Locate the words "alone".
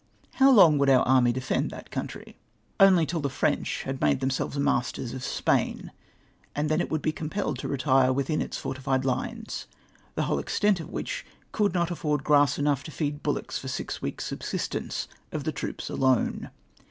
15.87-16.49